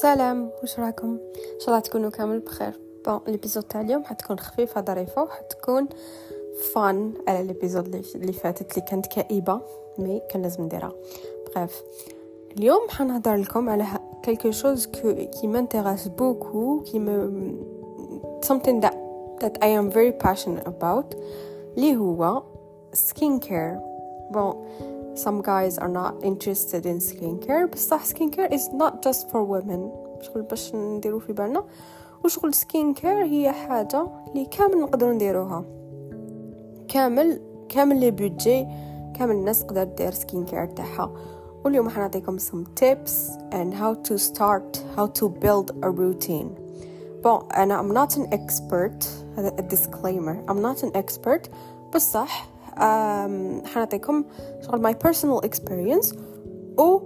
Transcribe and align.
سلام 0.00 0.50
واش 0.60 0.78
راكم؟ 0.78 1.08
إن 1.54 1.60
شاء 1.60 1.68
الله 1.68 1.80
تكونوا 1.80 2.10
كامل 2.10 2.40
بخير. 2.40 2.80
bon 3.06 3.20
ال 3.28 3.32
épisode 3.32 3.62
تاع 3.64 3.80
اليوم 3.80 4.04
حتكون 4.04 4.38
خفيفه 4.38 4.80
ظريفه 4.80 5.22
وحتكون 5.22 5.88
fun 6.74 7.12
على 7.28 7.40
ال 7.40 7.48
épisode 7.48 8.04
اللي 8.14 8.32
فاتت 8.32 8.70
اللي 8.70 8.88
كانت 8.90 9.06
كئيبة 9.06 9.60
mais 9.98 10.22
كان 10.30 10.42
لازم 10.42 10.64
نديرها. 10.64 10.92
bref 11.46 11.82
اليوم 12.56 12.88
حنهضر 12.88 13.36
لكم 13.36 13.68
على 13.68 13.84
chose 14.52 14.86
que 14.86 15.08
qui 15.36 15.46
m'intéresse 15.46 16.08
beaucoup 16.08 16.82
qui 16.88 16.98
me 16.98 17.14
something 18.48 18.80
that 18.80 18.96
that 19.40 19.54
I 19.62 19.68
am 19.80 19.90
very 19.90 20.12
passionate 20.12 20.66
about 20.66 21.16
اللي 21.76 21.96
هو 21.96 22.42
skincare 22.94 23.78
bon 24.32 24.56
some 25.15 25.41
guys 25.41 25.77
are 25.77 25.89
not 25.89 26.13
interested 26.23 26.85
in 26.85 26.99
skincare 26.99 27.65
بصح 27.73 28.05
skincare 28.05 28.53
is 28.53 28.69
not 28.73 29.03
just 29.03 29.29
for 29.29 29.43
women 29.43 29.89
شغل 30.21 30.41
باش 30.41 30.75
نديرو 30.75 31.19
في 31.19 31.33
بالنا 31.33 31.63
وشغل 32.25 32.53
skincare 32.53 33.05
هي 33.05 33.51
حاجة 33.51 34.07
اللي 34.27 34.45
كامل 34.45 34.81
نقدروا 34.81 35.13
نديروها 35.13 35.65
كامل 36.87 37.41
كامل 37.69 37.99
لي 37.99 38.11
بودجي 38.11 38.67
كامل 39.13 39.35
الناس 39.35 39.63
تقدر 39.65 39.83
دير 39.83 40.11
skincare 40.11 40.73
تاعها 40.75 41.11
واليوم 41.65 41.89
حنعطيكم 41.89 42.37
some 42.39 42.65
tips 42.81 43.11
and 43.51 43.73
how 43.73 43.93
to 44.09 44.17
start 44.17 44.83
how 44.95 45.07
to 45.19 45.29
build 45.29 45.71
a 45.83 45.89
routine 45.89 46.49
bon 47.23 47.55
أنا 47.57 47.81
I'm 47.81 47.93
not 47.93 48.17
an 48.17 48.33
expert 48.33 49.05
هذا 49.37 49.55
a 49.59 49.75
disclaimer 49.75 50.51
I'm 50.51 50.61
not 50.61 50.83
an 50.83 50.91
expert 50.95 51.49
بصح 51.95 52.47
حنعطيكم 53.74 54.24
شغل 54.60 54.92
my 54.92 54.96
personal 54.96 55.48
experience 55.48 56.16
و 56.78 57.00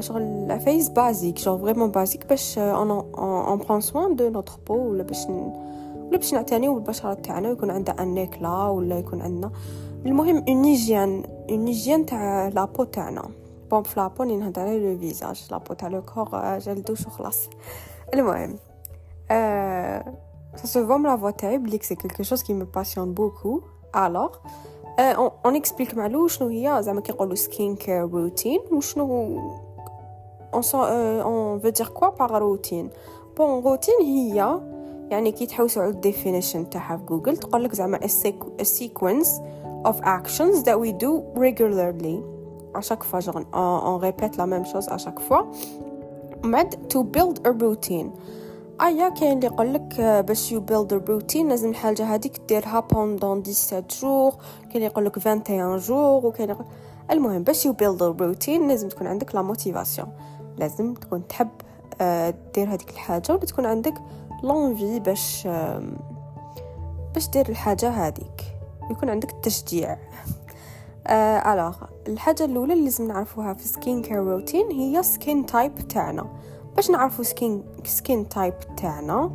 شغل 0.00 0.60
فايز 0.60 0.88
بازيك 0.88 1.38
شغل 1.38 1.60
فريمون 1.60 1.90
بازيك 1.90 2.26
باش 2.26 2.58
اون 2.58 2.90
اون 2.90 3.58
برون 3.58 3.80
سوان 3.80 4.16
دو 4.16 4.28
نوتر 4.28 4.58
بو 4.66 4.74
ولا 4.74 5.02
باش 5.02 5.26
ولا 5.26 6.18
باش 6.18 6.34
نعتنيو 6.34 6.74
بالبشره 6.74 7.14
تاعنا 7.14 7.48
ويكون 7.48 7.70
عندها 7.70 8.02
أن 8.02 8.14
نيكلا 8.14 8.68
ولا 8.68 8.98
يكون 8.98 9.22
عندنا. 9.22 9.50
المهم 10.06 10.44
اون 10.48 10.64
هيجين 10.64 11.22
اون 11.50 11.66
هيجين 11.66 12.06
تاع 12.06 12.48
لابو 12.48 12.84
تاعنا. 12.84 13.22
بون 13.70 13.82
في 13.82 14.00
لابو 14.00 14.24
ني 14.24 14.36
نهضر 14.36 14.62
على 14.62 14.92
لو 14.92 14.98
فيزاج 14.98 15.46
لابو 15.50 15.74
تاع 15.74 15.88
لو 15.88 16.02
كور 16.02 16.58
جلدوش 16.58 17.06
وخلاص 17.06 17.48
المهم 18.14 18.56
ça 20.56 20.66
se 20.66 20.78
voit 20.78 20.98
la 21.04 21.16
voix 21.16 21.36
تاعي 21.38 21.58
بلي 21.58 21.70
que 21.70 21.82
c'est 21.82 21.96
quelque 21.96 22.22
chose 22.22 22.42
qui 22.42 22.54
me 22.54 22.64
passionne 22.64 23.12
beaucoup. 23.12 23.60
Alors 23.92 24.40
on 24.98 25.56
explique 25.56 25.94
معلو 25.94 26.28
شنو 26.28 26.48
هي؟ 26.48 26.82
زعما 26.82 27.00
كيقولوا 27.00 27.34
skincare 27.34 28.10
routine 28.10 28.60
وشنو 28.72 29.04
on 30.54 30.62
on 31.20 31.58
veut 31.58 31.68
dire 31.68 31.88
quoi 31.88 32.08
par 32.08 32.38
routine 32.38 32.90
bon 33.36 33.62
routine 33.62 33.94
هي 34.02 34.60
يعني 35.10 35.32
كي 35.32 35.46
تحوسوا 35.46 35.82
على 35.82 35.90
ال 35.90 35.97
definition 35.97 36.70
تاعها 36.70 36.96
في 36.96 37.04
جوجل 37.04 37.36
تقول 37.36 37.64
لك 37.64 37.74
زعما 37.74 37.98
sequence 38.62 39.28
of 39.84 40.00
actions 40.02 40.62
that 40.66 40.78
we 40.80 40.92
do 41.04 41.22
regularly. 41.34 42.18
À 42.74 42.80
chaque 42.80 43.04
fois 43.04 43.20
genre 43.20 43.40
on, 43.52 43.80
on 43.90 43.96
répète 43.98 44.36
la 44.36 44.46
même 44.46 44.66
chose 44.66 44.88
à 44.88 44.98
chaque 44.98 45.20
fois. 45.20 45.46
To 46.92 47.04
build 47.04 47.36
a 47.44 47.52
routine. 47.64 48.10
ايا 48.80 49.08
كاين 49.08 49.32
اللي 49.32 49.46
يقول 49.46 49.74
لك 49.74 50.00
باش 50.00 50.52
you 50.52 50.60
build 50.60 50.92
routine 50.92 51.48
لازم 51.48 51.70
الحاجة 51.70 52.14
هذيك 52.14 52.40
ديرها 52.48 52.80
pendant 52.80 53.44
17 53.44 54.00
jours 54.00 54.30
كاين 54.62 54.74
اللي 54.74 54.86
يقول 54.86 55.04
لك 55.04 55.16
21 55.16 55.76
جور 55.76 56.26
وكاين 56.26 56.50
يقول 56.50 56.66
المهم 57.10 57.42
باش 57.42 57.66
you 57.66 57.72
build 57.72 58.02
routine 58.02 58.68
لازم 58.68 58.88
تكون 58.88 59.06
عندك 59.06 59.34
la 59.34 59.42
motivation 59.42 60.08
لازم 60.58 60.94
تكون 60.94 61.26
تحب 61.28 61.48
دير 62.54 62.68
هذيك 62.68 62.90
الحاجة 62.90 63.32
ولا 63.32 63.40
تكون 63.40 63.66
عندك 63.66 63.94
l'envie 64.42 65.00
باش 65.00 65.48
باش 67.16 67.28
دير 67.28 67.48
الحاجة 67.48 67.88
هذيك. 67.90 68.42
يكون 68.90 69.10
عندك 69.10 69.30
التشجيع. 69.30 69.98
Alors 71.52 71.76
الحاجة 72.08 72.44
الأولى 72.44 72.72
اللي 72.72 72.84
لازم 72.84 73.08
نعرفوها 73.08 73.52
في 73.54 73.68
skin 73.68 74.02
care 74.02 74.16
routine 74.16 74.70
هي 74.70 75.02
skin 75.02 75.46
type 75.46 75.88
تاعنا. 75.88 76.26
باش 76.76 76.90
نعرفو 76.90 77.22
skin 77.22 77.64
skin 77.84 78.28
type 78.28 78.54
تاعنا. 78.76 79.30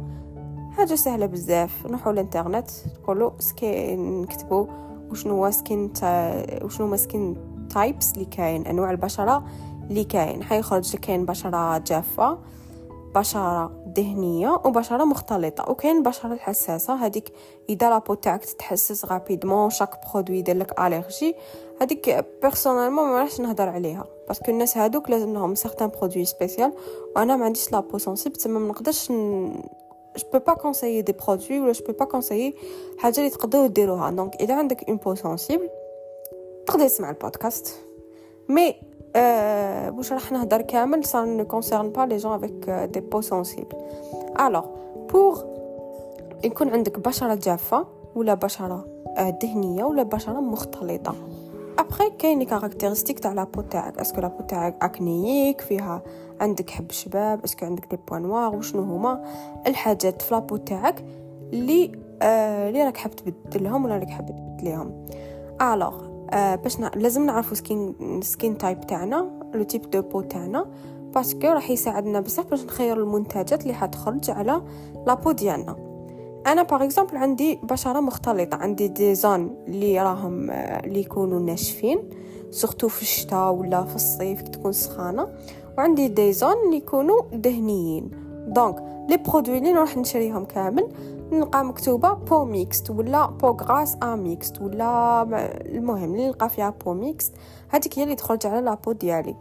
حاجة 0.78 0.96
سهلة 0.96 1.25
بزاف. 1.25 1.85
نروحو 1.85 2.12
للانترنت 2.12 2.69
نقولو 3.02 3.34
skin 3.40 4.22
نكتبو 4.22 4.68
وشنو 5.12 5.34
هو 5.34 5.52
skin 5.52 5.94
ty... 5.94 6.64
وشنو 6.66 6.88
هما 6.88 6.97
skin 6.98 7.38
types 7.74 8.14
اللي 8.13 8.25
كاين. 8.25 8.68
أنواع 8.68 8.91
البشرة 8.91 9.44
اللي 9.90 10.03
كاين. 10.03 10.44
حيخرج 10.44 10.96
كاين 10.96 11.25
بشرة 11.25 11.78
جافة 11.78 12.38
بشرة 13.16 13.72
دهنيه 13.85 14.62
وبشرة 14.66 15.03
مختلطة. 15.03 15.72
وكاين 15.72 16.03
بشرة 16.03 16.35
حساسة. 16.35 17.06
هذيك 17.06 17.34
إذا 17.69 17.90
la 17.90 17.98
peau 17.98 18.14
تاعك 18.13 18.46
تتحسس 18.46 19.06
rapidement 19.06 19.70
chaque 19.70 19.90
produit 20.14 20.38
يدير 20.38 20.58
لك 20.58 20.79
allergie 20.80 21.36
هذيك 21.81 22.25
personnellement 22.42 23.09
ما 23.09 23.19
راحش 23.19 23.41
نهضر 23.41 23.69
عليها. 23.69 24.06
parce 24.32 24.44
que 24.44 24.52
الناس 24.52 24.78
هادوك 24.78 25.09
لازم 25.09 25.34
لهم 25.34 25.56
certains 25.56 25.90
produits 25.90 26.26
spécial 26.26 26.74
وأنا 27.16 27.36
ما 27.36 27.46
عنديش 27.46 27.72
la 27.72 27.80
peau 27.80 27.98
sensible 27.98 28.36
تما 28.36 28.59
ما 28.59 28.69
نقدرش 28.69 29.12
ن... 29.12 29.53
je 30.18 30.22
peux 30.22 30.44
pas 30.50 30.56
conseiller 30.56 31.03
des 31.03 31.14
produits 31.14 31.59
ولا 31.62 31.74
je 31.74 31.81
peux 31.81 32.03
pas 32.03 32.06
conseiller. 32.06 32.53
حاجة 32.97 33.18
اللي 33.18 33.30
تقدروا 33.30 33.68
ديروها 33.68 34.12
donc 34.12 34.36
اذا 34.36 34.53
عندك 34.53 34.90
une 34.90 34.98
peau 34.98 35.16
sensible 35.16 35.70
تقدر 36.66 36.88
تسمع 36.88 37.09
البودكاست 37.09 37.75
mais 38.50 38.72
euh, 38.72 39.18
واش 39.97 40.14
راح 40.14 40.31
نهضر 40.31 40.62
كامل 40.62 41.06
ça 41.06 41.25
ne 41.25 41.44
concerne 41.44 41.91
pas 41.91 42.06
les 42.06 42.20
gens 42.20 42.31
avec 42.31 42.68
euh, 42.68 42.88
des 42.88 43.02
peaux 43.02 43.22
sensibles. 43.22 43.75
Alors 44.36 44.70
pour 45.08 45.44
يكون 46.44 46.70
عندك 46.70 47.00
بشره 47.00 47.36
جافه 47.36 47.86
ولا 48.16 48.34
بشره 48.34 48.86
دهنيه 49.41 49.84
ولا 49.84 50.03
بشره 50.03 50.40
مختلطه 50.40 51.16
ابخي 51.81 52.09
كاين 52.19 52.40
les 52.40 52.46
caractéristiques 52.46 53.20
تاع 53.19 53.34
la 53.34 53.43
peau 53.43 53.62
تاعك 53.62 53.97
est-ce 54.00 54.14
que 54.14 54.22
la 54.22 54.29
peau 54.29 54.44
تاعك 54.44 54.75
acnéique 54.82 55.62
فيها 55.62 56.02
عندك 56.42 56.69
حب 56.69 56.92
شباب 56.92 57.44
est-ce 57.44 57.58
que 57.58 57.66
عندك 57.66 57.88
des 57.92 58.00
points 58.08 58.22
noirs 58.22 58.56
وشنو 58.56 58.81
هما 58.81 59.24
الحاجات 59.68 60.22
في 60.22 60.34
la 60.34 60.42
peau 60.42 60.58
تاعك 60.58 61.06
اللي 61.53 61.91
آه 62.22 62.72
راك 62.86 62.97
حاب 62.97 63.16
تبدلهم 63.16 63.86
ولا 63.86 63.97
راك 63.97 64.09
حاب 64.09 64.25
تبدليهم 64.25 65.06
Alors 65.62 66.06
آه 66.31 66.56
باش. 66.56 66.80
لازم 66.80 67.25
نعرفو 67.25 67.56
skin 67.56 67.96
skin 68.22 68.58
type 68.58 68.82
تاعنا 68.81 69.31
le 69.54 69.64
type 69.64 69.90
de 69.90 70.02
peau 70.02 70.22
تاعنا 70.22 70.66
parce 71.16 71.36
que 71.36 71.48
راح 71.47 71.70
يساعدنا 71.70 72.20
بزاف 72.20 72.50
باش 72.50 72.64
نخير 72.64 72.97
المنتجات 72.97 73.62
اللي 73.62 73.74
حتخرج 73.74 74.30
على 74.30 74.62
la 75.08 75.16
peau 75.16 75.32
ديالنا 75.31 75.91
أنا 76.47 76.63
par 76.64 76.84
exemple 76.84 77.18
عندي 77.18 77.59
بشرة 77.63 78.00
مختلطة 78.00 78.57
عندي 78.57 78.88
des 78.88 79.16
zones 79.16 79.56
اللي 79.68 80.02
راهم 80.02 80.52
اللي 80.52 81.00
يكونوا 81.00 81.40
ناشفين 81.40 82.09
surtout 82.50 82.88
في 82.88 83.02
الشتاء 83.02 83.52
ولا 83.52 83.84
في 83.84 83.96
الصيف 83.96 84.41
تكون 84.41 84.72
سخانة 84.72 85.28
وعندي 85.78 86.07
des 86.08 86.34
zones 86.34 86.56
اللي 86.66 86.78
يكونوا 86.78 87.22
دهنيين. 87.34 88.12
donc 88.48 88.76
les 89.09 89.18
produits 89.18 89.58
اللي 89.57 89.74
نروح 89.74 89.97
نشريهم 89.97 90.46
كامل 90.46 90.88
نلقى 91.31 91.66
مكتوبة 91.66 92.13
peau 92.14 92.46
mixte 92.46 92.90
ولا 92.90 93.25
peau 93.26 93.48
grasse 93.48 93.98
à 94.04 94.16
mixte 94.16 94.62
ولا 94.62 95.23
المهم 95.66 96.03
اللي 96.03 96.28
نلقى 96.28 96.50
فيها 96.50 96.73
peau 96.86 96.94
mixte 96.94 97.34
هذيك 97.69 98.00
هي 98.00 98.03
اللي 98.03 98.16
تخرج 98.16 98.47
على 98.47 98.62
la 98.62 98.72
peau 98.72 98.92
ديالي. 98.91 99.35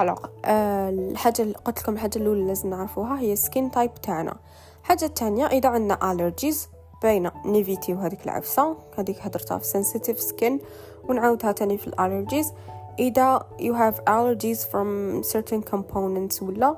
Alors 0.00 0.18
أه 0.44 0.90
الحاجة 0.90 1.42
اللي 1.42 1.54
قلت 1.64 1.82
لكم 1.82 1.92
الحاجة 1.92 2.18
الأولى 2.18 2.44
لازم 2.44 2.70
نعرفوها 2.70 3.20
هي 3.20 3.36
skin 3.36 3.70
type 3.70 3.94
تاعنا. 3.94 4.36
حاجة 4.82 5.06
تانية 5.06 5.46
إذا 5.46 5.68
عندنا 5.68 6.12
allergies 6.12 6.68
باينه 7.02 7.32
ن 7.44 7.51
éviter 7.51 7.94
وهذيك 7.94 8.24
العفسة 8.24 8.76
هذيك 8.98 9.16
هضرتها 9.20 9.58
في 9.58 9.82
sensitive 9.82 10.18
skin 10.18 10.60
ونعاودها 11.08 11.52
تاني 11.52 11.78
في 11.78 11.86
ال 11.86 11.93
allergies 11.93 12.52
إذا 12.98 13.46
you 13.58 13.72
have 13.72 13.96
allergies 14.06 14.64
from 14.64 15.22
certain 15.32 15.62
components 15.72 16.42
ولا 16.42 16.76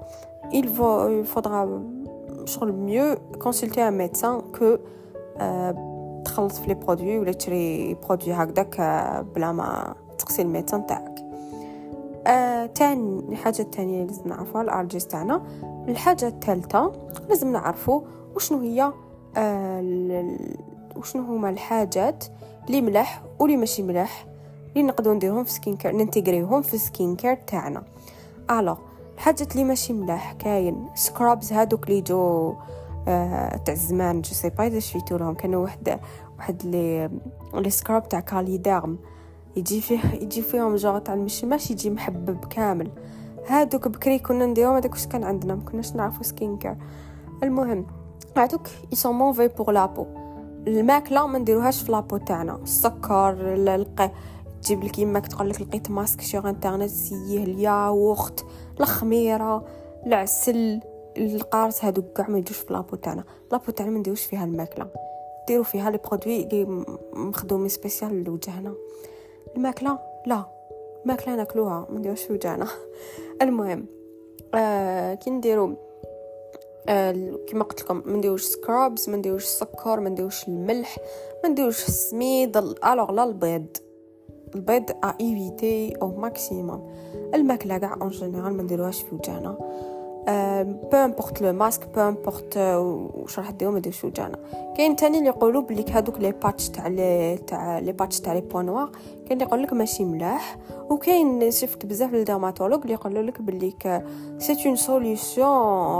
il 0.52 0.66
faudra 1.34 1.68
شغل 2.44 2.72
mieux 2.72 3.16
consulter 3.42 3.88
un 3.88 3.98
médecin 3.98 4.40
que 4.40 4.76
تخلط 6.24 6.52
في 6.52 6.68
les 6.68 6.74
produits 6.74 7.18
ولا 7.18 7.32
تشري 7.32 7.94
produit 7.94 8.32
هكذاك 8.32 8.80
بلا 9.34 9.52
ما 9.52 9.94
تقسي 10.18 10.42
ال 10.42 10.48
médecin 10.48 10.86
تاعك. 10.86 11.23
آه، 12.26 12.66
تاني 12.66 13.20
الحاجة 13.28 13.62
التانية 13.62 14.02
اللي 14.02 14.06
لازم 14.06 14.28
نعرفوها 14.28 14.62
ال 14.62 14.67
allergies 14.67 15.06
تاعنا. 15.06 15.42
الحاجة 15.88 16.28
الثالثة 16.28 16.92
لازم 17.28 17.52
نعرفو 17.52 18.02
وشنو 18.36 18.58
هي 18.60 18.92
آه 19.36 20.36
وشنو 20.96 21.22
هما 21.22 21.50
الحاجات 21.50 22.24
اللي 22.66 22.80
ملاح 22.80 23.22
واللي 23.38 23.56
ماشي 23.56 23.82
ملاح 23.82 24.26
اللي 24.68 24.82
نقدروا 24.82 25.14
نديرهم 25.14 25.44
في 25.44 25.50
skin 25.50 25.76
care 25.76 25.92
ن 25.92 25.99
intégrer 25.99 26.50
هم 26.50 26.62
في 26.62 26.78
skin 26.78 27.16
care 27.16 27.34
تاعنا. 27.34 27.82
Alors 28.50 28.76
الحاجات 29.14 29.52
اللي 29.52 29.64
ماشي 29.64 29.92
ملاح 29.92 30.32
كاين 30.32 30.86
scrubs 30.94 31.52
هادوك 31.52 31.88
اللي 31.88 32.00
je 32.00 32.54
آه 33.08 33.56
تاع 33.56 33.74
زمان 33.74 34.22
je 34.22 34.30
sais 34.34 34.50
pas 34.50 34.66
إذا 34.66 34.78
شفيتو 34.78 35.16
لهم. 35.16 35.34
كانوا 35.34 35.62
واحد 35.62 36.00
واحد 36.38 36.62
les 36.64 37.10
les 37.54 37.70
scrubs 37.70 38.08
تاع 38.08 38.20
كاليديرم 38.20 38.98
يجي 39.56 39.80
فيه 39.80 40.14
يجي 40.14 40.42
فيهم 40.42 40.74
جوغ 40.76 40.98
تاع 40.98 41.14
المشماش 41.14 41.70
يجي 41.70 41.90
محبب 41.90 42.44
كامل. 42.44 42.90
هادوك 43.46 43.88
بكري 43.88 44.18
كنا 44.18 44.46
نديرهم 44.46 44.74
هذاك 44.74 44.92
واش 44.92 45.06
كان 45.06 45.24
عندنا؟ 45.24 45.54
ما 45.54 45.62
كناش 45.62 45.92
نعرفوا 45.92 46.22
skin 46.22 46.58
care 46.58 46.76
المهم 47.42 47.86
هادوك 48.36 48.66
ils 48.92 48.96
sont 48.96 49.14
mauvais 49.14 49.48
pour 49.48 49.70
la 49.70 49.82
peau 49.82 50.06
الماكلة 50.66 51.26
ما 51.26 51.38
نديروهاش 51.38 51.82
في 51.82 51.92
la 51.92 52.00
peau 52.00 52.16
تاعنا. 52.16 52.56
السكر 52.62 53.54
القي 53.54 54.10
تجيب 54.62 54.84
لك 54.84 54.98
يماك 54.98 55.26
تقول 55.26 55.50
لك 55.50 55.60
لقيت 55.60 55.90
masque 55.90 56.20
sur 56.20 56.48
internet 56.48 56.90
ça 56.90 57.08
y 57.08 57.17
est 57.17 57.44
الياغورت 57.44 58.46
الخميرة 58.80 59.64
العسل 60.06 60.80
القارص 61.16 61.84
هادو 61.84 62.02
كاع 62.02 62.28
ما 62.28 62.38
يجوش 62.38 62.56
في 62.56 62.72
la 62.72 62.80
peau 62.80 62.96
تاعنا. 62.96 63.24
la 63.52 63.59
peau 63.59 63.72
تاعنا 63.72 63.92
ما 63.92 63.98
نديروش 63.98 64.24
فيها 64.24 64.44
الماكلة. 64.44 64.86
ديرو 65.48 65.62
فيها 65.62 65.90
les 65.90 65.98
produits 65.98 66.44
لي 66.44 66.84
مخدومين 67.12 67.68
spécial 67.68 68.24
لوجهنا. 68.24 68.74
الماكلة؟ 69.56 69.98
لا 70.26 70.44
الماكلة 71.02 71.36
ناكلوها 71.36 71.86
ما 71.90 71.98
نديروش 71.98 72.22
في 72.22 72.32
وجهنا 72.32 72.66
المهم 73.42 73.86
آه 74.54 75.14
كي 75.14 75.30
نديرو 75.30 75.74
آه 76.88 77.38
كما 77.48 77.64
قلت 77.64 77.82
لكم 77.82 78.02
ما 78.06 78.16
نديروش 78.16 78.42
scrubs 78.42 79.10
ما 79.10 79.16
نديروش 79.16 79.44
السكر 79.44 80.00
ما 80.00 80.10
نديروش 80.10 80.48
الملح 80.48 80.98
ما 81.44 81.48
نديروش 81.48 81.88
السميد 81.88 82.56
Alors 82.56 83.12
لا 83.12 83.24
البيض 83.24 83.66
البيض 84.54 84.90
à 84.90 85.14
éviter 85.20 85.96
au 86.02 86.16
maximum 86.16 86.90
الماكلة 87.34 87.78
كاع 87.78 87.94
en 88.00 88.08
général 88.08 88.54
ما 88.54 88.62
نديروهاش 88.62 89.02
في 89.02 89.14
وجهنا 89.14 89.58
peu 90.26 90.96
importe 90.96 91.40
le 91.40 91.52
masque 91.52 91.88
peu 91.94 92.00
importe 92.00 92.56
واش 92.56 93.38
راح 93.38 93.50
ديرو 93.50 93.72
ما 93.72 93.78
ديروش 93.78 94.04
وجهنا 94.04 94.38
كاين 94.76 94.96
تاني 94.96 95.18
اللي 95.18 95.28
يقولوا 95.28 95.62
بلي 95.62 95.84
هادوك 95.90 96.18
les 96.18 96.32
patchs 96.32 96.68
تاع 96.68 96.88
تاع 97.46 97.78
les 97.78 97.92
patchs 97.92 98.20
تاع 98.20 98.32
les 98.32 98.40
points 98.40 98.66
noirs 98.66 98.90
كاين 99.26 99.32
اللي 99.32 99.44
يقول 99.44 99.62
لك 99.62 99.72
ماشي 99.72 100.04
ملاح. 100.04 100.58
وكاين 100.90 101.50
شفت 101.50 101.86
بزاف 101.86 102.14
ال 102.14 102.19
dermatologues 102.19 102.80
اللي 102.80 102.92
يقولوا 102.92 103.22
لك 103.22 103.42
بلي 103.42 103.74
c'est 104.38 104.66
une 104.66 104.76
solution 104.76 105.42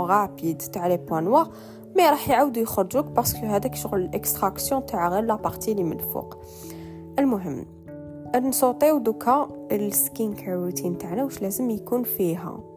rapide 0.09 0.57
تاع 0.57 0.87
les 0.87 0.97
points 0.97 1.23
noirs 1.23 1.47
mais 1.95 2.09
راح 2.09 2.29
يعاودوا 2.29 2.63
يخرجوك 2.63 3.05
parce 3.05 3.30
que 3.30 3.45
هذاك 3.45 3.75
شغل 3.75 4.01
ال 4.01 4.09
extraction 4.09 4.85
تاع 4.85 5.09
غير 5.09 5.23
la 5.23 5.35
partie 5.35 5.71
اللي 5.71 5.83
من 5.83 5.99
الفوق. 5.99 6.37
المهم 7.19 7.65
ن 8.35 8.43
sauter 8.43 8.89
و 8.89 8.97
دوكا 8.97 9.49
ال 9.71 9.83
skin 9.83 10.33
care 10.33 10.55
routine 10.55 10.97
تاعنا 10.97 11.23
واش 11.23 11.41
لازم 11.41 11.69
يكون 11.69 12.03
فيها. 12.03 12.74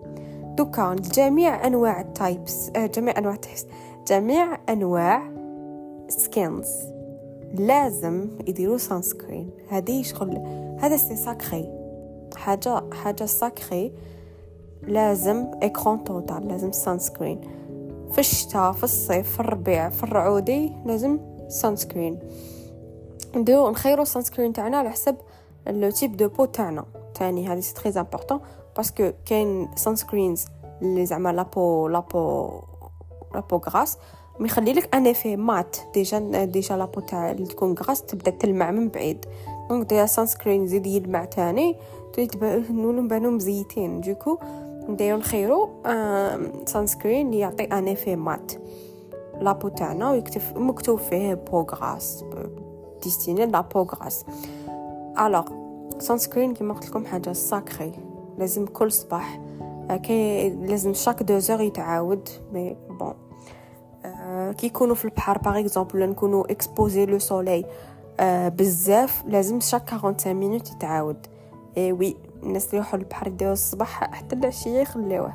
دوكا 0.58 0.94
جميع 0.94 1.66
أنواع 1.66 2.00
ال 2.00 2.12
types 2.12 2.70
آه 2.76 2.87
جميع 2.87 3.19
أنواع 3.19 3.34
ال 3.35 3.40
types 3.40 3.67
جميع 4.08 4.58
أنواع 4.69 5.32
skins. 6.09 6.69
لازم 7.55 8.28
يديروا 8.46 8.78
sunscreen 8.79 9.50
هذه 9.69 10.02
شغل 10.02 10.38
هذا 10.81 10.96
c'est 10.97 11.17
sacré. 11.17 11.69
حاجة 12.37 12.82
حاجة 12.93 13.25
sacré. 13.25 13.93
لازم 14.82 15.46
écran 15.62 16.05
total 16.05 16.49
لازم 16.49 16.72
sunscreen 16.73 17.41
في 18.12 18.19
الشتاء 18.19 18.72
في 18.72 18.84
الصيف 18.84 19.32
في 19.32 19.40
الربيع 19.40 19.88
في 19.88 20.02
الرعودي 20.02 20.72
لازم 20.87 21.19
sunscreen 21.49 22.19
نديرو 23.37 23.70
نخيرو 23.70 24.05
sunscreen 24.05 24.53
تاعنا 24.52 24.76
على 24.76 24.90
حسب 24.90 25.16
le 25.67 25.91
type 25.91 26.17
de 26.17 26.29
peau 26.29 26.44
تاعنا. 26.44 26.84
تاني 27.14 27.49
هذه 27.49 27.60
c'est 27.61 27.75
très 27.75 28.00
important 28.00 28.41
parce 28.79 29.00
que 29.00 29.12
كاين 29.27 29.69
sunscreens 29.76 30.47
اللي 30.83 31.07
زعما 31.07 31.33
la 31.32 31.51
peau 31.51 31.88
la 31.88 32.09
peau 32.09 32.50
la 33.35 33.42
peau 33.42 33.56
grasse 33.56 33.99
ما 34.39 34.47
يخلي 34.47 34.73
لك 34.73 34.95
un 34.94 35.06
effet 35.06 35.37
mat 35.37 35.76
déjà 35.94 36.44
déjà 36.44 36.76
la 36.76 36.85
peau 36.85 37.00
تاع 37.01 37.31
اللي 37.31 37.47
تكون 37.47 37.75
grasse 37.75 38.03
تبدا 38.03 38.31
تلمع 38.31 38.71
من 38.71 38.89
بعيد 38.89 39.25
donc 39.69 39.88
دير 39.89 40.07
sunscreen 40.06 40.67
زيد 40.67 40.87
يلمع 40.87 41.25
تاني 41.25 41.77
نولو 42.71 43.03
نبانو 43.03 43.31
مزيتين 43.31 44.01
دوكو 44.01 44.39
نديرو 44.89 45.19
نخيرو 45.19 45.69
sunscreen 46.67 47.26
اللي 47.27 47.39
يعطي 47.39 47.65
un 47.65 47.88
effet 47.88 48.17
mat 48.17 48.53
la 49.41 49.50
peau 49.50 49.69
تاعنا 49.69 50.11
ويكتب 50.11 50.41
مكتوب 50.57 50.99
فيه 50.99 51.35
peau 51.35 51.61
grasse 51.61 52.25
destiné 53.03 53.47
à 53.47 53.61
la 53.61 53.82
peau 53.82 54.25
grasse 55.19 55.49
alors 55.99 56.19
sunscreen 56.19 56.55
كيما 56.55 56.75
قلت 56.75 56.89
لكم 56.89 57.07
حاجة 57.07 57.33
sacré 57.32 58.07
لازم 58.38 58.67
كل 58.67 58.93
صباح. 58.93 59.40
كي 60.02 60.50
لازم 60.50 60.94
chaque 60.94 61.23
deux 61.23 61.38
heures 61.38 61.61
يتعاود 61.61 62.29
mais 62.53 62.76
bon 62.91 63.15
كي 64.52 64.67
يكونوا 64.67 64.94
في 64.94 65.05
البحر 65.05 65.38
par 65.38 65.59
exemple 65.59 65.97
ولا 65.96 66.06
نكونوا 66.06 66.52
exposés 66.53 67.06
au 67.06 67.19
soleil 67.19 67.65
بزاف 68.20 69.25
لازم 69.26 69.61
chaque 69.61 69.91
45 69.90 70.37
minutes 70.37 70.70
يتعاود. 70.70 71.26
eh 71.76 71.93
oui 71.93 72.17
الناس 72.43 72.67
اللي 72.67 72.76
يروحوا 72.76 72.99
للبحر 72.99 73.26
يديروا 73.26 73.52
الصباح 73.52 74.14
حتى 74.14 74.37
العشيه 74.37 74.79
يخليوه. 74.79 75.32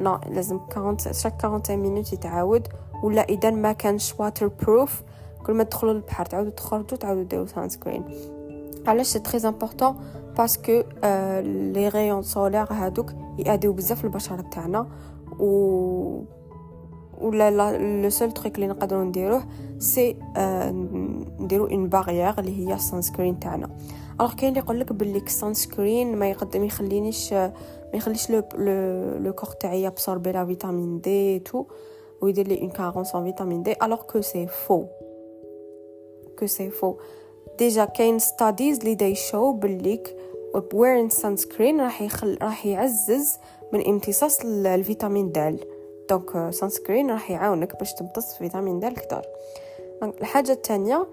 non 0.00 0.18
لازم 0.28 0.60
40 0.76 0.96
chaque 0.98 1.42
45 1.42 1.80
minutes 1.80 2.12
يتعاود. 2.12 2.68
ولا 3.02 3.22
إذا 3.22 3.50
ما 3.50 3.72
كانش 3.72 4.14
waterproof 4.18 5.02
كل 5.46 5.52
ما 5.52 5.64
تدخلوا 5.64 5.92
للبحر 5.92 6.24
تعاودوا 6.24 6.52
تخرجوا 6.52 6.98
تعاودوا 6.98 7.22
ديروا 7.22 7.46
sunscreen 7.46 8.04
علاش 8.86 9.06
c'est 9.06 9.18
très 9.18 9.48
important 9.48 9.96
parce 10.38 10.65
que 10.65 10.82
les 11.72 11.88
rayons 11.88 12.22
solaires 12.22 12.66
هادوك 12.72 13.12
يأديو 13.38 13.72
بزاف 13.72 14.04
البشره 14.04 14.40
تاعنا 14.52 14.86
و 15.38 16.22
ولا 17.20 17.50
le 18.02 18.10
seul 18.10 18.32
truc 18.32 18.54
اللي 18.56 18.66
نقدروا 18.66 19.04
نديروه 19.04 19.42
c'est 19.78 20.16
نديرو 21.40 21.66
une 21.66 21.88
barrière 21.88 22.38
اللي 22.38 22.58
هي 22.68 22.74
ال 22.74 23.02
sunscreen 23.02 23.40
تاعنا 23.40 23.70
alors 24.20 24.34
كاين 24.34 24.48
اللي 24.48 24.60
يقول 24.60 24.80
لك 24.80 24.92
باللي 24.92 25.18
ال 25.18 25.54
sunscreen 25.54 26.16
ما 26.16 26.30
يقدم 26.30 26.64
يخلينيش 26.64 27.32
ما 27.32 27.52
يخليش 27.94 28.30
le 28.30 28.42
le 29.18 29.32
corps 29.32 29.50
تاعي 29.50 29.86
absorber 29.86 30.32
la 30.32 30.46
vitamine 30.46 31.00
D 31.00 31.38
tout 31.38 31.64
ويدير 32.22 32.48
لي 32.48 32.60
une 32.60 32.70
carence 32.70 33.16
vitamine 33.16 33.62
D 33.62 33.74
alors 33.82 34.02
que 34.02 34.20
c'est 34.20 34.46
faux 34.46 34.84
que 36.38 36.46
c'est 36.46 36.70
faux 36.70 36.96
déjà 37.60 37.84
كاين 37.84 38.18
studies 38.18 38.78
اللي 38.78 38.94
دا 38.94 39.06
يشو 39.06 39.52
بليك 39.52 40.16
ويرين 40.74 41.08
sunscreen 41.08 41.80
راح 41.80 42.02
يخل 42.02 42.38
راح 42.42 42.66
يعزز 42.66 43.38
من 43.72 43.86
امتصاص 43.86 44.40
الفيتامين 44.44 45.32
د. 45.32 45.60
donc 46.10 46.50
sunscreen 46.50 47.10
راح 47.10 47.30
يعاونك 47.30 47.78
باش 47.78 47.94
تمتص 47.94 48.34
فيتامين 48.34 48.80
د 48.80 48.84
أكثر. 48.84 49.22
الحاجة 50.02 50.52
الثانية 50.52 51.06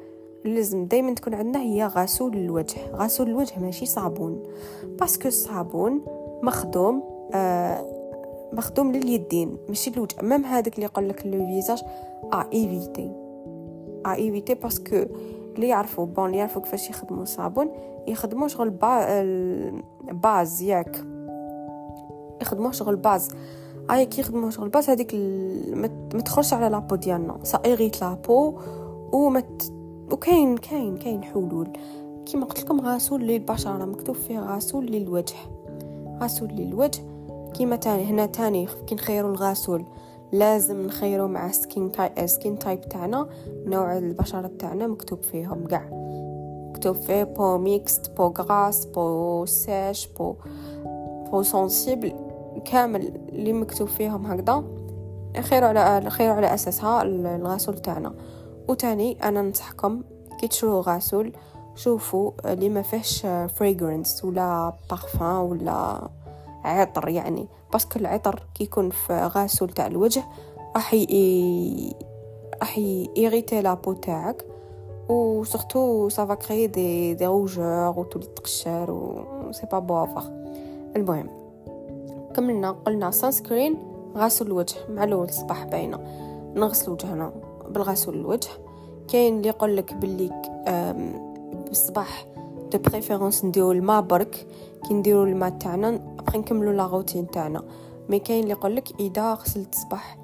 لازم 0.46 0.86
دائما 0.86 1.14
تكون 1.14 1.34
عندنا 1.34 1.62
هي 1.62 1.86
غسول 1.86 2.38
الوجه. 2.38 2.78
غسول 2.94 3.30
الوجه 3.30 3.60
ماشي 3.60 3.86
صابون. 3.86 4.44
parce 4.84 5.11
que 5.11 5.28
الصابون 5.28 6.02
مخدوم 6.44 7.04
آه 7.34 7.86
مخدوم 8.54 8.92
لليدين 8.92 9.58
ماشي 9.68 9.90
الوجه 9.90 10.16
même 10.22 10.46
هذاك 10.46 10.76
اللي 10.76 10.86
يقول 10.86 11.10
لك 11.10 11.26
le 11.26 11.46
visage 11.46 11.84
à 12.34 12.50
éviter 12.54 13.12
à 14.06 14.14
éviter 14.14 14.54
parce 14.54 14.86
que 14.86 15.06
اللي 15.58 15.68
يعرفوا 15.68 16.06
bon 16.06 16.34
يعرفوا 16.34 16.62
كيفاش 16.62 16.90
يخدموا 16.90 17.24
الصابون 17.24 17.70
يخدموا 18.08 18.48
شغل 18.48 18.70
با... 18.70 19.06
base 20.02 20.62
ياك. 20.62 21.06
يخدموا 22.42 22.72
شغل 22.72 22.96
base. 22.96 23.30
اي 23.92 24.06
كي 24.06 24.22
يخدموا 24.22 24.50
شغل 24.50 24.70
base 24.70 24.90
هذيك. 24.90 25.16
ما 26.14 26.22
تخرجش 26.26 26.54
على 26.54 26.70
la 26.70 26.78
peau 26.78 26.96
ديالنا. 26.96 27.40
ça 27.44 27.62
irrite 27.66 28.02
la 28.02 28.21
peau 28.21 28.60
ومت 29.12 29.74
وكاين 30.12 30.58
كاين 30.58 30.98
كاين 30.98 31.24
حلول. 31.24 31.68
كيما 32.26 32.46
قلت 32.46 32.64
لكم 32.64 32.82
غسول 32.82 33.22
للبشره 33.22 33.86
مكتوب 33.86 34.16
فيه 34.16 34.40
غسول 34.40 34.86
للوجه. 34.86 35.36
غسول 36.22 36.50
للوجه. 36.50 37.02
كيما 37.54 37.76
تاني 37.76 38.06
هنا 38.06 38.26
تاني 38.26 38.68
كي 38.88 38.96
نخيروا 38.96 39.32
الغسول. 39.32 39.84
لازم 40.32 40.86
نخيرو 40.86 41.28
مع 41.28 41.52
skin 41.52 41.92
type 41.92 42.26
skin 42.26 42.60
type 42.60 42.82
تاعنا 42.82 43.28
نوع 43.66 43.98
البشرة 43.98 44.52
تاعنا 44.60 44.88
مكتوب 44.88 45.24
فيهم 45.24 45.68
كاع 45.68 45.90
مكتوب 46.70 46.96
فيه 46.96 47.24
peau 47.24 47.58
mixte 47.58 48.12
peau 48.18 48.28
grasse 48.28 48.86
peau 48.86 49.46
sèche 49.46 50.08
pour 50.08 50.36
peau 51.32 51.44
sensible 51.44 52.14
كامل 52.66 53.14
اللي 53.30 53.54
مكتوب 53.54 53.88
فيهم 53.88 54.26
هكذا. 54.26 54.64
خيروا 55.42 55.68
على 55.68 56.10
خيروا 56.10 56.36
على 56.36 56.54
أساسها 56.54 57.04
الغسول 57.04 57.78
تاعنا. 57.78 58.14
وتاني 58.68 59.18
أنا 59.24 59.42
ننصحكم 59.42 60.04
كي 60.40 60.48
تشرو 60.48 60.80
غسول 60.80 61.34
شوفوا 61.76 62.32
اللي 62.46 62.70
ما 62.70 62.82
فيهش 62.82 63.28
fragrance 63.56 64.26
ولا 64.26 64.74
بارفان 64.90 65.36
ولا 65.36 66.10
عطر 66.68 67.10
يعني 67.10 67.48
parce 67.74 67.90
que 67.90 68.00
العطر 68.00 68.44
كيكون 68.56 68.90
في 68.90 69.32
غاسول 69.36 69.70
تاع 69.70 69.88
الوجه 69.88 70.24
راح. 70.76 70.96
راح 72.62 72.78
ي 73.18 73.23
irriter 73.23 73.62
la 73.62 73.73
peau 73.73 73.94
تاعك 73.94 74.46
و 75.10 75.44
surtout 75.44 76.10
ça 76.10 76.23
va 76.23 76.36
créer 76.36 76.68
des 76.68 77.14
des 77.14 77.26
rougeurs 77.26 78.00
وتولي 78.00 78.26
تقشر 78.26 78.92
و 78.92 79.26
c'est 79.52 79.68
pas 79.72 79.80
بوفر 79.80 80.24
المهم 80.96 81.30
كملنا 82.36 82.72
قلنا 82.72 83.12
sunscreen 83.12 83.78
غاسل 84.16 84.46
الوجه 84.46 84.76
مع 84.90 85.04
الأول 85.04 85.26
الصباح 85.26 85.64
باينة. 85.64 86.00
نغسل 86.56 86.92
وجهنا 86.92 87.32
بالغسول 87.70 88.16
الوجه. 88.16 88.50
كاين 89.08 89.38
اللي 89.38 89.48
يقول 89.48 89.78
لك 89.78 89.94
باللي 89.94 90.32
بالصباح 91.68 92.26
de 92.72 92.78
préférence 92.78 93.46
نديرو 93.46 93.72
الماء 93.72 94.02
برك. 94.02 94.48
كي 94.88 94.94
نديرو 94.94 95.24
الماء 95.24 95.50
تاعنا 95.50 96.17
ابخي 96.28 96.38
نكملوا 96.38 96.74
la 96.74 96.88
routine 96.88 97.32
تاعنا. 97.32 97.64
mais 98.10 98.20
كاين 98.20 98.44
اللي 98.44 98.52
يقول 98.52 98.76
لك 98.76 99.00
إذا 99.00 99.34
غسلت 99.34 99.74
الصباح 99.74 100.18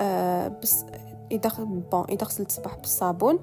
آه 0.00 0.48
بس 0.48 0.84
إذا 1.30 1.50
bon 1.92 2.04
إذا 2.08 2.26
غسلت 2.26 2.48
الصباح 2.48 2.76
بالصابون 2.76 3.38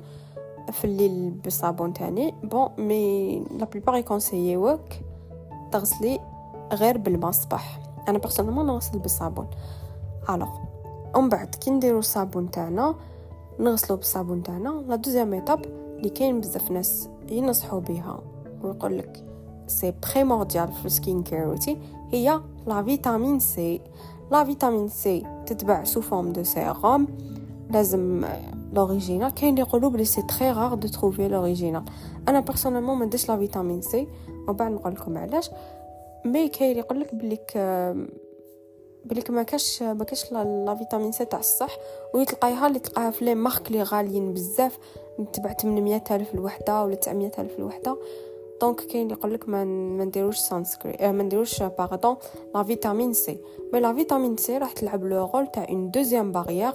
في 0.72 0.86
الليل 0.86 1.30
بالصابون 1.30 1.94
تاني. 1.94 2.34
bon 2.44 2.70
mais 2.78 3.40
la 3.40 3.66
plupart 3.66 3.96
ي 3.96 4.02
conseiller 4.02 4.69
وك 4.69 4.82
تغسلي 5.72 6.20
غير 6.74 6.98
بالماء 6.98 7.30
الصباح. 7.30 7.80
أنا 8.10 8.18
personnellement 8.18 8.66
نغسل 8.66 9.00
بالصابون. 9.00 9.48
alors 10.30 10.50
ومن 11.16 11.30
بعد 11.30 11.56
كي 11.56 11.72
نديرو 11.72 12.00
الصابون 12.00 12.52
تاعنا 12.52 12.96
نغسلو 13.60 13.98
بالصابون 13.98 14.44
تاعنا. 14.44 14.84
la 14.88 14.96
deuxième 14.96 15.34
étape 15.34 15.66
اللي 15.66 16.10
كاين 16.10 16.42
بزاف 16.42 16.72
ناس 16.72 17.10
ينصحوا 17.30 17.80
بها 17.80 18.20
ويقول 18.64 18.98
لك 18.98 19.26
c'est 19.68 19.94
primordial 20.14 20.72
في 20.72 20.86
ال 20.86 20.93
skin 20.93 21.24
care 21.24 21.46
routine 21.46 21.82
هي 22.16 22.42
la 22.68 22.84
vitamine 22.84 23.40
C 23.40 23.82
la 24.32 24.44
vitamine 24.44 24.88
C 24.88 25.26
تتباع 25.46 25.84
sous 25.84 26.02
forme 26.02 26.32
de 26.32 26.44
sérum 26.44 27.08
لازم 27.70 28.26
l'original 28.74 29.34
كاين 29.34 29.50
اللي 29.50 29.62
يقولوا 29.62 29.90
بلي 29.90 30.06
c'est 30.06 30.22
très 30.22 30.52
rare 30.52 30.74
de 30.74 30.88
trouver 30.88 31.28
l'original 31.28 31.84
أنا 32.28 32.40
personnellement 32.40 32.98
ما 32.98 33.06
نديش 33.06 33.30
la 33.30 33.38
vitamine 33.38 33.82
C 33.82 34.08
وبعد 34.48 34.72
نقول 34.72 34.94
لكم 34.94 35.18
علاش. 35.18 35.50
mais 36.26 36.48
كاين 36.48 36.70
اللي 36.72 36.80
يقول 36.80 37.00
لك 37.00 37.16
بليك 37.16 37.58
بليك 39.06 39.30
ما 39.30 39.44
كاش 39.44 39.84
ما 39.84 40.04
كاش 40.04 40.32
la 40.32 40.76
vitamine 40.76 41.12
C 41.12 41.26
تاع 41.26 41.40
الصح. 41.40 41.78
ويتلقايها 42.14 42.68
اللي 42.68 42.80
تلقاها 42.80 43.12
في 43.12 43.26
les 43.26 43.36
marques 43.36 43.72
لي 43.72 43.84
غاليين 43.84 44.34
بزاف. 44.34 44.80
تبع 45.34 45.54
800 45.54 46.04
ألف 46.12 46.34
الوحدة 46.34 46.84
ولا 46.84 46.96
900 46.96 47.32
ألف 47.40 47.60
الوحدة. 47.60 47.98
donc 48.62 48.82
كاين 48.82 49.04
اللي 49.04 49.14
يقولك 49.14 49.50
ما 49.50 49.64
ما 49.64 50.06
نديروش 50.06 50.38
sunscreen 50.38 50.94
آه 50.94 51.12
ما 51.12 51.24
نديروش 51.24 51.64
pardon 51.64 52.16
la 52.56 52.64
vitamine 52.64 53.14
C 53.14 53.38
mais 53.74 53.80
la 53.80 53.94
vitamine 53.94 54.38
C 54.38 54.58
راح 54.58 54.72
تلعب 54.72 55.04
le 55.04 55.30
rôle 55.34 55.48
تاع 55.48 55.68
une 55.70 55.92
deuxième 55.92 56.32
barrière 56.32 56.74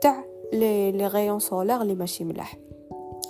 تاع 0.00 0.24
les 0.52 0.92
les 0.92 1.06
rayons 1.06 1.38
solaires 1.38 1.82
اللي 1.82 1.94
ماشي 1.94 2.24
ملاح 2.24 2.56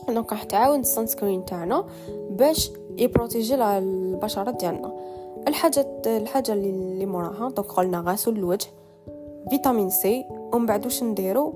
donc 0.09 0.33
راح 0.33 0.43
تعاون 0.43 0.81
ال 0.81 0.87
sunscreen 0.87 1.45
تاعنا 1.45 1.87
باش 2.31 2.71
ي 2.99 3.05
protéger 3.05 3.55
البشره 3.55 4.51
ديالنا 4.51 4.93
الحاجة 5.49 5.87
الحاجة 6.07 6.53
اللي 6.53 7.07
موراها 7.07 7.51
donc 7.51 7.73
قلنا 7.73 8.01
غسول 8.01 8.37
الوجه 8.37 8.69
vitamine 9.51 9.91
C 9.91 10.25
ومن 10.31 10.67
بعد 10.67 10.85
واش 10.85 11.03
نديرو 11.03 11.55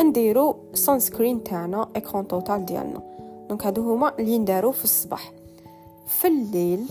نديرو 0.00 0.56
sunscreen 0.74 1.44
تاعنا 1.44 1.88
écran 1.96 2.28
total 2.28 2.66
ديالنا 2.66 3.02
donc 3.48 3.66
هادو 3.66 3.94
هما 3.94 4.12
اللي 4.18 4.38
ندارو 4.38 4.72
في 4.72 4.84
الصباح 4.84 5.32
في 6.06 6.28
الليل 6.28 6.86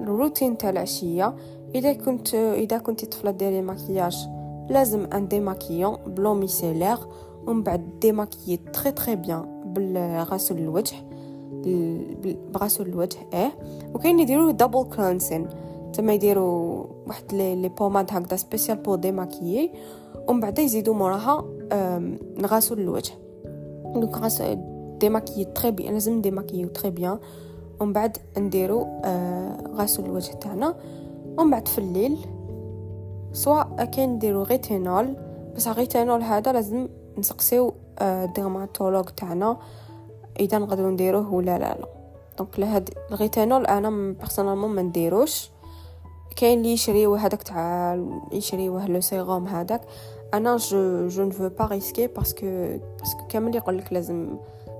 الروتين 0.00 0.58
تاع 0.58 0.70
العشية 0.70 1.34
إذا 1.74 1.92
كنت 1.92 2.34
إذا 2.34 2.78
كنت 2.78 3.04
طفلة 3.04 3.30
ديري 3.30 3.62
ماكياج 3.62 4.28
لازم 4.70 5.06
ن 5.12 5.28
démaquiller 5.28 5.96
ب 6.06 6.11
l'eau 6.11 6.34
micellaire 6.34 6.98
ومن 7.46 7.62
بعد 7.62 7.98
démaquiller 8.00 8.56
très 8.56 8.92
très 8.92 9.16
bien 9.16 9.62
بالغسول 9.66 10.58
الوجه 10.58 10.96
بغسول 12.54 12.88
الوجه 12.88 13.18
آه 13.34 13.52
وكاين 13.94 14.20
يديروا 14.20 14.52
double 14.52 14.84
cleansing 14.84 15.48
تما 15.92 16.12
يديروا 16.12 16.84
واحد 17.06 17.32
les 17.32 17.68
pommades 17.68 18.06
هكذا 18.10 18.36
spécial 18.36 18.76
pour 18.76 18.96
démaquiller 18.96 19.72
ومن 20.28 20.40
بعد 20.40 20.58
يزيدوا 20.58 20.94
موراها 20.94 21.44
نغسل 22.38 22.80
الوجه. 22.80 23.12
donc 23.94 24.16
غسل 24.18 24.58
démaquiller 25.00 25.44
très 25.44 25.70
bien 25.70 25.92
لازم 25.92 26.20
démaquiller 26.20 26.68
très 26.68 26.90
bien 26.90 27.18
ومن 27.80 27.92
بعد 27.92 28.16
نديرو 28.38 28.86
آه 29.04 29.56
غسل 29.74 30.04
الوجه 30.04 30.32
تاعنا. 30.32 30.74
ومن 31.38 31.50
بعد 31.50 31.68
في 31.68 31.78
الليل 31.78 32.26
سواء 33.32 33.84
كاين 33.84 34.10
نديرو 34.10 34.42
rétinol 34.42 35.16
بس 35.56 35.68
rétinol 35.68 36.22
هذا 36.22 36.52
لازم 36.52 36.88
نسقسيو 37.18 37.74
آه 37.98 38.24
dermatologue 38.24 39.04
تاعنا. 39.04 39.56
إذا 40.40 40.58
نقدروا 40.58 40.90
نديروه 40.90 41.34
ولا 41.34 41.58
لا 41.58 41.58
لا. 41.58 41.86
donc 42.38 42.58
لهاد 42.58 42.90
ال 43.10 43.17
rétinol 43.17 43.66
أنا 43.66 44.12
personnellement 44.12 44.70
ما 44.70 44.82
نديروش. 44.82 45.50
كاين 46.36 46.58
اللي 46.58 46.72
يشريوه 46.72 47.18
هذاك 47.18 47.42
تاع 47.42 48.04
يشريوه 48.32 48.86
le 48.86 49.00
sérum 49.00 49.46
هذاك. 49.46 49.80
أنا 50.34 50.56
je 50.56 51.08
je 51.08 51.24
ne 51.24 51.32
veux 51.32 51.48
pas 51.48 51.66
risquer 51.66 52.06
parce 52.06 52.31
que 52.31 52.46
parce 52.98 53.15
que 53.15 53.26
كامل 53.28 53.56
يقول 53.56 53.78
لك 53.78 53.92
لازم 53.92 54.36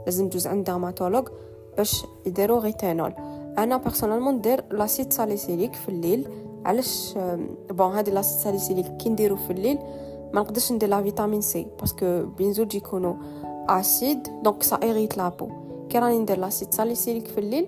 لازم 0.06 0.28
تجوز 0.28 0.46
عند 0.46 0.64
dermatologue 0.64 1.28
باش 1.76 2.06
يديروا 2.26 2.60
rétinol 2.60 3.12
أنا 3.58 3.76
personnellement 3.76 4.34
ندير 4.34 4.64
l'acide 4.70 5.12
salicylique 5.12 5.74
في 5.74 5.88
الليل. 5.88 6.28
علاش؟ 6.64 7.14
bon 7.70 7.92
هادي 7.92 8.10
l'acide 8.10 8.38
salicylique 8.38 8.96
كي 8.96 9.08
نديرو 9.08 9.36
في 9.36 9.50
الليل 9.50 9.78
ما 10.32 10.40
نقدرش 10.40 10.72
ندير 10.72 10.88
la 10.88 11.02
vitamine 11.02 11.40
C 11.40 11.66
parce 11.80 12.09
que 12.09 12.26
بين 12.38 12.52
زوج 12.52 12.74
يكونوا 12.74 13.14
acides 13.68 14.28
donc 14.42 14.62
ça 14.62 14.80
irrite 14.82 15.16
la 15.16 15.27
peau 15.27 15.48
كي 15.88 15.98
راني 15.98 16.18
ندير 16.18 16.38
l'acide 16.38 16.74
salicylique 16.74 17.26
في 17.26 17.38
الليل 17.38 17.66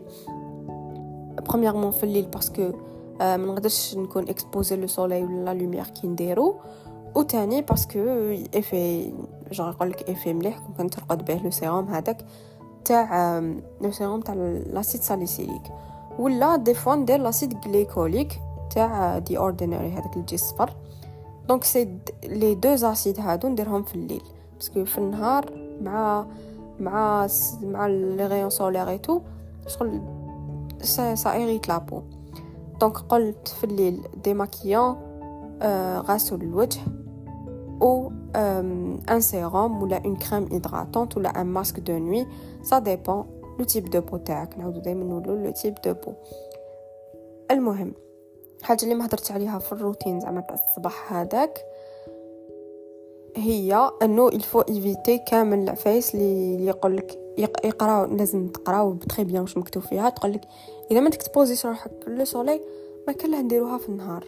premièrement 1.49 1.91
في 1.91 2.05
الليل 2.05 2.27
parce 2.27 2.55
que 2.56 2.73
ما 3.21 3.37
نقدرش 3.37 3.97
نكون 3.97 4.29
exposé 4.29 4.77
le 4.77 4.87
soleil 4.87 5.25
ولا 5.25 5.45
la 5.45 5.55
lumière 5.55 5.85
كي 5.85 6.07
نديرو. 6.07 6.55
و 7.15 7.23
تاني 7.23 7.63
parce 7.63 7.85
que 7.85 7.99
افي 8.55 9.13
جون 9.53 9.69
يقول 9.69 9.91
لك 9.91 10.11
افي 10.11 10.35
مليح 10.35 10.61
كون 10.77 10.91
ترقد 10.91 11.25
به 11.25 11.41
le 11.45 11.51
sérum 11.51 11.89
هذاك. 11.89 12.25
تاع 12.89 13.39
le 13.81 13.91
sérum 13.91 14.21
تاع 14.21 14.35
l'acide 14.35 15.01
salicylique 15.01 15.63
ولا 16.19 16.57
des 16.57 16.75
fois 16.75 16.95
ندير 16.95 17.21
l'acide 17.21 17.57
glycolique 17.67 18.41
تاع 18.75 19.19
The 19.19 19.39
Ordinary 19.39 19.93
هذاك 19.93 20.13
اللي 20.13 20.21
يجي 20.21 20.37
صفر 20.37 20.75
donc 21.49 21.65
c'est 21.65 21.99
les 22.25 22.55
deux 22.55 22.75
acides 22.75 23.21
هادو 23.21 23.49
نديرهم 23.49 23.83
في 23.83 23.95
الليل. 23.95 24.23
parce 24.55 24.73
que 24.74 24.85
في 24.85 24.99
النهار 24.99 25.45
مع 25.83 26.27
مع 26.81 27.29
مع 27.63 27.87
les 27.87 28.27
rayons 28.27 28.51
solaires 28.51 28.89
et 28.89 28.99
tout 28.99 29.21
شغل 29.67 30.01
ça 30.81 31.15
ça 31.15 31.33
irrite 31.33 31.69
la 31.69 31.80
peau 31.80 32.03
donc 32.81 32.99
قلت 32.99 33.49
في 33.49 33.65
الليل 33.65 34.03
démaquillant 34.25 34.97
آه 35.63 35.99
غسل 35.99 36.35
الوجه 36.35 36.81
euh, 37.81 38.18
un 38.35 39.21
sérum 39.21 39.83
ولا 39.83 40.01
une 40.05 40.19
crème 40.19 40.49
hydratante 40.53 41.17
ولا 41.17 41.33
un 41.37 41.45
masque 41.45 41.81
de 41.81 41.93
nuit 41.93 42.27
ça 42.63 42.81
dépend 42.81 43.27
le 43.59 43.67
type 43.67 43.89
de 43.89 44.01
peau. 44.01 44.17
تاعك 44.17 44.55
دائما 44.59 45.23
le 45.27 45.53
type 45.53 45.81
de 45.87 45.93
peau. 45.93 46.13
المهم 47.51 47.93
حاجة 48.63 48.83
اللي 48.83 48.95
ما 48.95 49.07
هضرت 49.07 49.33
عليها 49.33 49.59
في 49.59 49.73
الروتين 49.73 50.21
زعما 50.21 50.41
تاع 50.41 50.55
الصباح 50.55 51.13
هذاك 51.13 51.59
هي 53.37 53.91
إنه 54.03 54.29
il 54.29 54.39
faut 54.39 54.61
éviter 54.61 55.19
كامل 55.19 55.59
العفايس 55.59 56.15
اللي 56.15 56.67
يقول 56.67 56.97
لك 56.97 57.19
يقراو 57.65 58.05
لازم 58.05 58.49
تقراو 58.49 58.93
ب 58.93 58.99
très 58.99 59.25
bien 59.25 59.41
واش 59.43 59.57
مكتوب 59.59 59.83
فيها. 59.83 60.11
تقول 60.11 60.33
لك 60.33 60.41
إذا 60.91 61.01
ما 61.01 61.11
t'exposeيش 61.11 61.67
روحك 61.67 61.91
le 62.07 62.25
soleil 62.25 62.61
ما 63.07 63.13
كان 63.13 63.45
نديروها 63.45 63.79
في 63.79 63.89
النهار. 63.89 64.25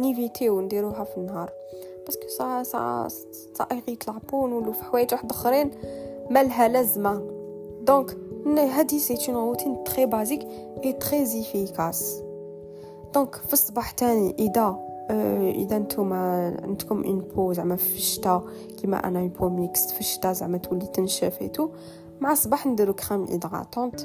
n'éviteيو 0.00 0.60
نديروها 0.60 1.04
في 1.04 1.16
النهار. 1.16 1.52
parce 2.06 2.20
que 2.20 2.28
ça 2.28 3.66
ça 3.72 3.79
ça 3.79 3.86
irrite 3.86 4.08
la 4.08 4.21
peau 4.21 4.46
نولو 4.46 4.72
في 4.72 4.84
حوايج 4.84 5.12
واحد 5.12 5.30
اخرين 5.30 5.70
مالها 6.30 6.68
لازمة. 6.68 7.22
donc 7.82 8.16
هادي 8.46 8.98
c'est 8.98 9.32
une 9.32 9.48
routine 9.48 9.84
très 9.84 10.06
basique 10.06 10.42
et 10.84 10.92
très 10.92 11.22
efficace 11.22 12.22
donc 13.14 13.34
في 13.34 13.52
الصباح 13.52 13.90
تاني 13.90 14.34
إذا 14.38 14.78
آه 15.10 15.50
إذا 15.50 15.78
نتوما 15.78 16.56
عندكم 16.62 17.04
un 17.04 17.18
peu 17.18 17.52
زعما 17.52 17.76
في 17.76 17.96
الشتا 17.96 18.42
كيما 18.76 18.96
أنا 18.96 19.18
un 19.18 19.28
peau 19.28 19.48
mixte 19.48 19.92
في 19.92 20.00
الشتا 20.00 20.32
زعما 20.32 20.58
تولي 20.58 20.86
تنشف 20.86 21.42
et 21.42 21.51
tout 21.51 21.68
مع 22.20 22.32
الصباح 22.32 22.66
نديرو 22.66 22.94
crème 22.94 23.24
hydratante 23.24 24.00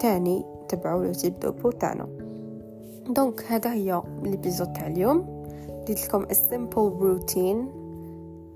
تاني 0.00 0.44
تبعو 0.68 1.02
le 1.02 1.12
type 1.12 1.40
de 1.40 1.52
peau 1.52 1.70
تاعنا. 1.70 2.08
donc 3.08 3.44
هذا 3.48 3.72
هي 3.72 4.02
l'épisode 4.22 4.72
تاع 4.72 4.86
اليوم. 4.86 5.33
ديت 5.86 6.06
لكم 6.06 6.24
a 6.24 6.34
simple 6.34 6.90
routine. 7.00 7.68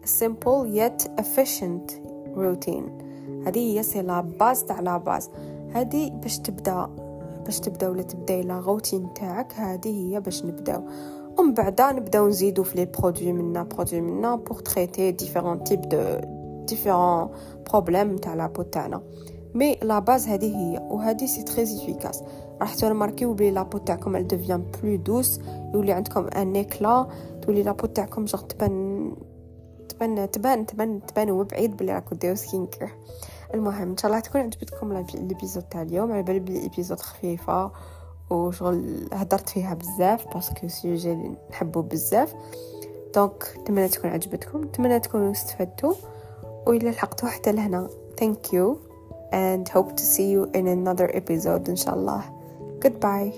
A 0.04 0.08
simple 0.08 0.66
yet 0.66 1.08
efficient 1.20 2.00
routine. 2.35 2.88
هذه 3.47 3.58
هي 3.58 3.82
c'est 3.82 4.02
la 4.02 4.20
base 4.20 4.64
تاع 4.64 4.80
la 4.80 4.97
base. 4.97 5.30
هذه 5.73 6.11
باش 6.11 6.38
تبدا 6.38 6.88
باش 7.44 7.61
تبدا 7.61 7.88
ولا 7.88 8.02
تبداي 8.02 8.42
la 8.42 8.61
routine 8.61 9.14
تاعك 9.14 9.52
هذه 9.52 9.88
هي 9.88 10.20
باش 10.20 10.44
نبداو. 10.44 10.82
ومن 11.38 11.54
بعد 11.54 11.82
نبداو 11.82 12.28
نزيدو 12.28 12.62
في 12.62 12.76
les 12.76 12.85
produits 12.85 13.32
منا 13.32 13.62
produits 13.62 14.00
منا 14.00 14.37
pour 14.37 14.58
traiter 14.58 15.11
différents 15.11 15.64
types 15.64 15.80
de 15.80 16.20
différents 16.64 17.28
problèmes 17.70 18.16
تاع 18.16 18.35
la 18.35 18.47
peau 18.47 18.62
تاعنا 18.62 19.02
mais 19.54 19.78
la 19.82 19.99
base 19.99 20.28
هذه 20.28 20.57
هي 20.57 20.88
وهذه 20.90 21.26
c'est 21.26 21.42
très 21.42 21.62
efficace 21.62 22.23
راح 22.61 22.75
tremarquيو 22.75 23.35
بلي 23.35 23.50
la 23.50 23.60
peau 23.60 23.78
تاعكم 23.78 24.17
elle 24.16 24.26
devient 24.26 24.64
plus 24.82 24.97
douce 24.97 25.40
يولي 25.75 25.93
عندكم 25.93 26.26
un 26.26 26.56
éclat 26.56 27.06
تولي 27.43 27.62
la 27.62 27.70
peau 27.70 27.87
تاعكم 27.87 28.25
jeune 28.25 28.40
تبان 28.40 29.12
تبان 29.88 30.31
تبان 30.31 30.67
تبان 30.67 31.07
تبان 31.07 31.31
وبعيد 31.31 31.76
بلي 31.76 31.95
راكو 31.95 32.14
ديرو 32.14 32.35
skin 32.35 32.66
care 32.66 32.90
المهم 33.55 33.90
ان 33.90 33.97
شاء 33.97 34.11
الله 34.11 34.21
تكون 34.21 34.40
عجبتكم 34.40 34.93
l'épisode 34.92 35.62
تاع 35.62 35.83
اليوم 35.83 36.12
على 36.12 36.23
بالي 36.23 36.38
بلي 36.38 36.62
épisode 36.62 37.00
خفيفه 37.00 37.71
وشغل 38.31 39.09
هدرت 39.12 39.49
فيها 39.49 39.75
بزاف 39.75 40.35
parce 40.35 40.56
que 40.56 40.68
sujet 40.68 41.12
اللي 41.12 41.37
نحبو 41.50 41.83
بزاف 41.83 42.35
donc 43.14 43.54
نتمنى 43.59 43.88
تكون 43.88 44.11
عجبتكم 44.11 44.64
نتمنى 44.64 45.00
تكونوا 45.00 45.33
استفدتوا 45.33 45.95
و 46.67 46.73
لحقتوا 46.73 47.28
حتى 47.28 47.52
لهنا 47.52 47.88
thank 48.18 48.52
you 48.52 48.78
and 49.32 49.68
hope 49.68 49.97
to 49.97 50.04
see 50.04 50.30
you 50.30 50.50
in 50.54 50.66
another 50.66 51.11
episode, 51.14 51.68
inshallah. 51.68 52.25
Goodbye. 52.80 53.32